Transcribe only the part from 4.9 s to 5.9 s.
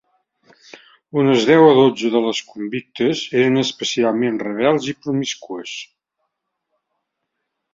i promíscues.